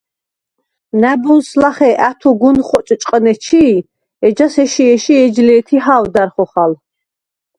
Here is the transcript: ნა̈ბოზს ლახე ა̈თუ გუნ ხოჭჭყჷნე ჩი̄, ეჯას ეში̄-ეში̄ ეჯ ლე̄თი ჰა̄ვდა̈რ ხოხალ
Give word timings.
ნა̈ბოზს 1.01 1.49
ლახე 1.61 1.91
ა̈თუ 2.09 2.29
გუნ 2.39 2.57
ხოჭჭყჷნე 2.67 3.33
ჩი̄, 3.43 3.85
ეჯას 4.27 4.55
ეში̄-ეში̄ 4.63 5.19
ეჯ 5.25 5.35
ლე̄თი 5.47 5.77
ჰა̄ვდა̈რ 5.85 6.29
ხოხალ 6.33 6.71